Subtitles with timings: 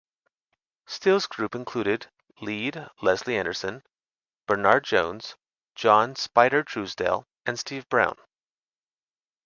[0.87, 2.07] Still's group included
[2.41, 3.83] lead Leslie Anderson,
[4.47, 5.35] Bernard Jones,
[5.75, 8.17] John "Spider" Truesdale and Steve Brown.